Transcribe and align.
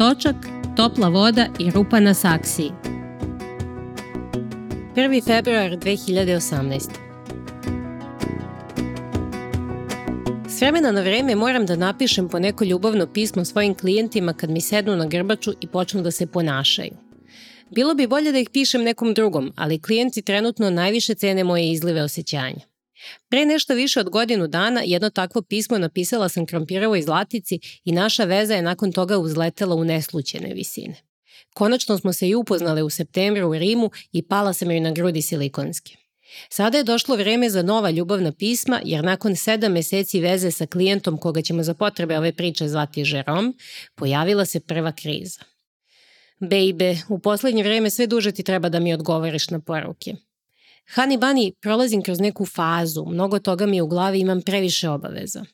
točak, 0.00 0.36
topla 0.76 1.08
voda 1.08 1.46
i 1.58 1.70
rupa 1.70 2.00
na 2.00 2.14
saksiji. 2.14 2.70
1. 4.96 5.24
februar 5.24 5.70
2018. 5.70 6.90
S 10.48 10.60
vremena 10.60 10.92
na 10.92 11.00
vreme 11.00 11.34
moram 11.34 11.66
da 11.66 11.76
napišem 11.76 12.28
po 12.28 12.38
neko 12.38 12.64
ljubavno 12.64 13.06
pismo 13.06 13.44
svojim 13.44 13.74
klijentima 13.74 14.32
kad 14.32 14.50
mi 14.50 14.60
sednu 14.60 14.96
na 14.96 15.06
grbaču 15.06 15.52
i 15.60 15.66
počnu 15.66 16.02
da 16.02 16.10
se 16.10 16.26
ponašaju. 16.26 16.92
Bilo 17.70 17.94
bi 17.94 18.06
bolje 18.06 18.32
da 18.32 18.38
ih 18.38 18.50
pišem 18.52 18.82
nekom 18.82 19.14
drugom, 19.14 19.52
ali 19.56 19.82
klijenti 19.82 20.22
trenutno 20.22 20.70
najviše 20.70 21.14
cene 21.14 21.44
moje 21.44 21.70
izlive 21.70 22.02
osjećanja. 22.02 22.69
Pre 23.28 23.46
nešto 23.46 23.74
više 23.74 24.00
od 24.00 24.10
godinu 24.10 24.46
dana 24.46 24.82
jedno 24.84 25.10
takvo 25.10 25.42
pismo 25.42 25.78
napisala 25.78 26.28
sam 26.28 26.46
Krompirovoj 26.46 27.02
zlatici 27.02 27.58
i 27.84 27.92
naša 27.92 28.24
veza 28.24 28.54
je 28.54 28.62
nakon 28.62 28.92
toga 28.92 29.18
uzletela 29.18 29.74
u 29.74 29.84
neslućene 29.84 30.54
visine. 30.54 30.96
Konačno 31.54 31.98
smo 31.98 32.12
se 32.12 32.28
i 32.28 32.34
upoznale 32.34 32.82
u 32.82 32.90
septembru 32.90 33.48
u 33.48 33.58
Rimu 33.58 33.90
i 34.12 34.22
pala 34.22 34.52
sam 34.52 34.70
joj 34.70 34.80
na 34.80 34.92
grudi 34.92 35.22
silikonske. 35.22 35.96
Sada 36.48 36.78
je 36.78 36.84
došlo 36.84 37.16
vreme 37.16 37.50
za 37.50 37.62
nova 37.62 37.90
ljubavna 37.90 38.32
pisma, 38.32 38.80
jer 38.84 39.04
nakon 39.04 39.36
sedam 39.36 39.72
meseci 39.72 40.20
veze 40.20 40.50
sa 40.50 40.66
klijentom 40.66 41.18
koga 41.18 41.42
ćemo 41.42 41.62
za 41.62 41.74
potrebe 41.74 42.18
ove 42.18 42.32
priče 42.32 42.68
zvati 42.68 43.04
Žerom, 43.04 43.56
pojavila 43.94 44.44
se 44.44 44.60
prva 44.60 44.92
kriza. 44.92 45.40
Bejbe, 46.40 46.96
u 47.08 47.18
poslednje 47.18 47.62
vreme 47.62 47.90
sve 47.90 48.06
duže 48.06 48.32
ti 48.32 48.42
treba 48.42 48.68
da 48.68 48.80
mi 48.80 48.94
odgovoriš 48.94 49.50
na 49.50 49.60
poruke. 49.60 50.14
Hani 50.90 51.16
Bani, 51.16 51.52
prolazim 51.60 52.02
kroz 52.02 52.20
neku 52.20 52.46
fazu, 52.46 53.04
mnogo 53.06 53.38
toga 53.38 53.66
mi 53.66 53.80
u 53.80 53.86
glavi, 53.86 54.20
imam 54.20 54.42
previše 54.42 54.88
obaveza. 54.88 55.44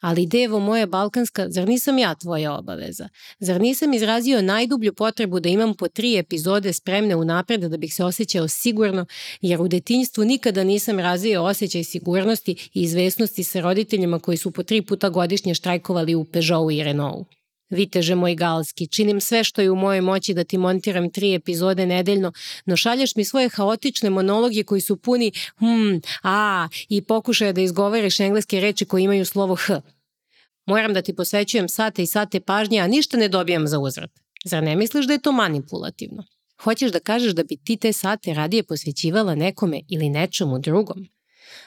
Ali 0.00 0.26
devo 0.26 0.58
moja 0.58 0.86
balkanska, 0.86 1.46
zar 1.50 1.68
nisam 1.68 1.98
ja 1.98 2.14
tvoja 2.14 2.52
obaveza? 2.54 3.08
Zar 3.38 3.60
nisam 3.60 3.94
izrazio 3.94 4.42
najdublju 4.42 4.94
potrebu 4.94 5.40
da 5.40 5.48
imam 5.48 5.74
po 5.74 5.88
tri 5.88 6.18
epizode 6.18 6.72
spremne 6.72 7.16
unapred 7.16 7.60
da 7.60 7.76
bih 7.76 7.94
se 7.94 8.04
osjećao 8.04 8.48
sigurno, 8.48 9.06
jer 9.40 9.60
u 9.60 9.68
detinjstvu 9.68 10.24
nikada 10.24 10.64
nisam 10.64 10.98
razvio 10.98 11.42
osjećaj 11.42 11.84
sigurnosti 11.84 12.70
i 12.74 12.82
izvesnosti 12.82 13.44
sa 13.44 13.60
roditeljima 13.60 14.18
koji 14.18 14.36
su 14.36 14.50
po 14.50 14.62
tri 14.62 14.82
puta 14.82 15.08
godišnje 15.08 15.54
štrajkovali 15.54 16.14
u 16.14 16.24
Peugeotu 16.24 16.70
i 16.70 16.84
Renaultu. 16.84 17.39
Viteže 17.70 18.14
moj 18.14 18.34
galski, 18.34 18.86
činim 18.86 19.20
sve 19.20 19.44
što 19.44 19.62
je 19.62 19.70
u 19.70 19.76
mojoj 19.76 20.00
moći 20.00 20.34
da 20.34 20.44
ti 20.44 20.58
montiram 20.58 21.10
tri 21.10 21.34
epizode 21.34 21.86
nedeljno, 21.86 22.32
no 22.66 22.76
šalješ 22.76 23.16
mi 23.16 23.24
svoje 23.24 23.48
haotične 23.48 24.10
monologe 24.10 24.62
koji 24.62 24.80
su 24.80 24.96
puni 24.96 25.32
hm, 25.58 25.96
a 26.22 26.68
i 26.88 27.02
pokušaja 27.02 27.52
da 27.52 27.60
izgovoriš 27.60 28.20
engleske 28.20 28.60
reči 28.60 28.84
koje 28.84 29.02
imaju 29.02 29.24
slovo 29.24 29.54
h. 29.54 29.80
Moram 30.66 30.94
da 30.94 31.02
ti 31.02 31.16
posvećujem 31.16 31.68
sate 31.68 32.02
i 32.02 32.06
sate 32.06 32.40
pažnje, 32.40 32.80
a 32.80 32.86
ništa 32.86 33.16
ne 33.16 33.28
dobijam 33.28 33.66
za 33.66 33.78
uzrat. 33.78 34.10
Zar 34.44 34.62
ne 34.62 34.76
misliš 34.76 35.06
da 35.06 35.12
je 35.12 35.22
to 35.22 35.32
manipulativno? 35.32 36.24
Hoćeš 36.62 36.92
da 36.92 37.00
kažeš 37.00 37.32
da 37.32 37.44
bi 37.44 37.56
ti 37.56 37.76
te 37.76 37.92
sate 37.92 38.34
radije 38.34 38.62
posvećivala 38.62 39.34
nekome 39.34 39.80
ili 39.88 40.08
nečemu 40.08 40.58
drugom? 40.58 41.08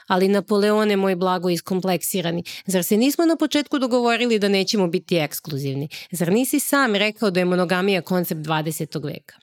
Ali 0.08 0.28
Napoleone, 0.28 0.96
moj 0.98 1.16
blago 1.16 1.50
iskompleksirani, 1.50 2.44
zar 2.66 2.84
se 2.84 2.98
nismo 2.98 3.26
na 3.26 3.36
početku 3.36 3.80
dogovorili 3.80 4.40
da 4.40 4.48
nećemo 4.48 4.88
biti 4.88 5.16
ekskluzivni? 5.16 5.90
Zar 6.12 6.32
nisi 6.32 6.60
sam 6.60 6.96
rekao 6.96 7.32
da 7.32 7.40
je 7.40 7.46
monogamija 7.46 8.02
koncept 8.02 8.42
20. 8.42 9.06
veka? 9.06 9.36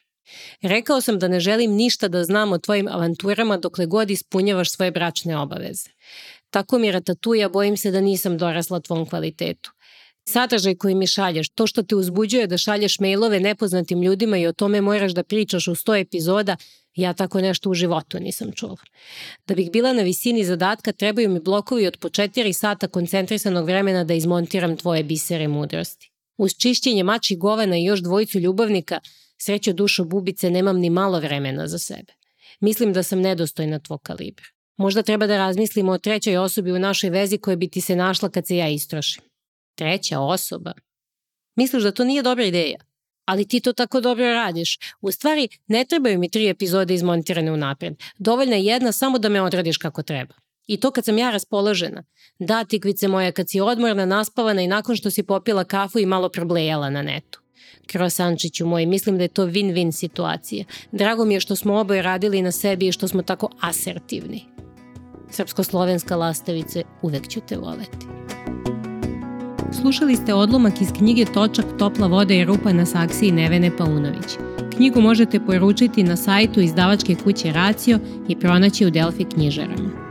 Rekao 0.63 1.01
sam 1.01 1.19
da 1.19 1.29
ne 1.29 1.41
želim 1.41 1.73
ništa 1.73 2.09
da 2.09 2.25
znam 2.25 2.53
o 2.53 2.59
tvojim 2.59 2.89
avanturama 2.89 3.57
dokle 3.57 3.87
god 3.87 4.11
ispunjavaš 4.11 4.71
svoje 4.71 4.91
bračne 4.91 5.39
obaveze. 5.39 5.91
Tako 6.51 6.79
mi 6.79 6.93
ratatuja, 6.93 7.49
bojim 7.49 7.77
se 7.77 7.91
da 7.91 8.01
nisam 8.01 8.39
dorasla 8.39 8.81
tvom 8.81 9.07
kvalitetu. 9.07 9.71
Sadržaj 10.29 10.75
koji 10.75 10.95
mi 10.95 11.07
šalješ, 11.07 11.49
to 11.49 11.67
što 11.67 11.83
te 11.83 11.97
uzbuđuje 11.97 12.47
da 12.47 12.59
šalješ 12.59 12.99
mailove 12.99 13.41
nepoznatim 13.41 14.03
ljudima 14.03 14.39
i 14.39 14.47
o 14.47 14.53
tome 14.53 14.81
moraš 14.81 15.13
da 15.13 15.23
pričaš 15.23 15.69
u 15.69 15.75
100 15.75 16.01
epizoda, 16.01 16.57
Ja 16.95 17.13
tako 17.13 17.41
nešto 17.41 17.71
u 17.71 17.75
životu 17.75 18.21
nisam 18.21 18.53
čula. 18.53 18.77
Da 19.47 19.55
bih 19.55 19.71
bila 19.71 19.93
na 19.93 20.03
visini 20.03 20.45
zadatka, 20.45 20.93
trebaju 20.93 21.29
mi 21.29 21.41
blokovi 21.41 21.87
od 21.87 21.97
po 21.97 22.09
4 22.09 22.53
sata 22.53 22.89
koncentrisanog 22.89 23.67
vremena 23.67 24.05
da 24.05 24.15
izmontiram 24.15 24.77
tvoje 24.77 25.05
bisere 25.05 25.49
mudrosti. 25.49 26.11
Uz 26.37 26.53
čišćenje 26.59 27.03
mači 27.05 27.37
govana 27.37 27.77
i 27.77 27.85
još 27.85 28.01
dvojicu 28.01 28.39
ljubavnika, 28.39 29.01
srećo 29.39 29.73
dušo 29.73 30.05
bubice, 30.05 30.51
nemam 30.51 30.79
ni 30.79 30.91
malo 30.91 31.21
vremena 31.21 31.67
za 31.67 31.79
sebe. 31.79 32.13
Mislim 32.61 32.93
da 32.93 33.03
sam 33.03 33.21
nedostojna 33.21 33.79
tvog 33.79 34.03
kalibra. 34.03 34.45
Možda 34.77 35.03
treba 35.03 35.27
da 35.27 35.37
razmislimo 35.37 35.93
o 35.93 35.99
trećoj 35.99 36.37
osobi 36.37 36.73
u 36.73 36.79
našoj 36.79 37.11
vezi 37.11 37.39
koja 37.39 37.57
bi 37.57 37.69
ti 37.69 37.81
se 37.81 37.97
našla 37.97 38.29
kad 38.29 38.47
se 38.47 38.57
ja 38.57 38.69
istrošim. 38.69 39.23
Treća 39.75 40.21
osoba? 40.21 40.73
Misliš 41.57 41.83
da 41.83 41.93
to 41.93 42.05
nije 42.05 42.23
dobra 42.23 42.45
ideja? 42.45 42.90
Ali 43.25 43.49
ti 43.49 43.61
to 43.61 43.73
tako 43.73 44.01
dobro 44.01 44.25
radiš. 44.25 44.79
U 45.01 45.11
stvari, 45.11 45.49
ne 45.67 45.85
trebaju 45.85 46.19
mi 46.19 46.31
tri 46.31 46.49
epizode 46.49 46.95
izmontirane 46.95 47.53
unapred. 47.53 47.95
Dovoljna 48.19 48.57
je 48.57 48.65
jedna 48.65 48.93
samo 48.93 49.19
da 49.19 49.29
me 49.29 49.43
odradiš 49.43 49.77
kako 49.77 50.03
treba. 50.03 50.35
I 50.67 50.77
to 50.77 50.91
kad 50.91 51.05
sam 51.05 51.19
ja 51.19 51.31
raspoložena. 51.31 52.03
Da, 52.39 52.65
tikvice 52.65 53.09
moja, 53.09 53.33
kad 53.33 53.51
si 53.51 53.61
odmorna, 53.61 54.05
naspavana 54.05 54.63
i 54.63 54.69
nakon 54.69 54.97
što 54.97 55.11
si 55.11 55.23
popila 55.23 55.65
kafu 55.65 55.99
i 55.99 56.07
malo 56.07 56.29
problejala 56.29 56.91
na 56.91 57.03
netu. 57.03 57.41
Krosančiću 57.87 58.67
moj, 58.67 58.87
mislim 58.87 59.19
da 59.19 59.25
je 59.25 59.29
to 59.29 59.47
win-win 59.47 59.93
situacija. 59.93 60.65
Drago 60.93 61.25
mi 61.25 61.35
je 61.35 61.41
što 61.41 61.57
smo 61.57 61.75
oboje 61.75 62.03
radili 62.03 62.43
na 62.43 62.53
sebi 62.53 62.89
i 62.89 62.93
što 62.93 63.09
smo 63.09 63.23
tako 63.23 63.49
asertivni. 63.61 64.45
Srpsko-slovenska 65.31 66.17
lastavice, 66.17 66.83
uvek 67.03 67.29
ću 67.29 67.41
te 67.49 67.57
voleti. 67.57 68.20
Slušali 69.81 70.17
ste 70.17 70.35
odlomak 70.35 70.81
iz 70.81 70.89
knjige 70.99 71.25
Točak, 71.25 71.65
topla 71.79 72.07
voda 72.07 72.35
i 72.35 72.45
rupa 72.45 72.73
na 72.73 72.87
saksiji 72.87 73.33
Nevene 73.33 73.77
Paunović. 73.77 74.37
Knjigu 74.77 75.01
možete 75.01 75.41
poručiti 75.41 76.03
na 76.03 76.17
sajtu 76.17 76.61
izdavačke 76.61 77.15
kuće 77.25 77.53
Racio 77.53 77.99
i 78.29 78.37
pronaći 78.37 78.87
u 78.87 78.91
Delfi 78.91 79.25
knjižarama. 79.25 80.10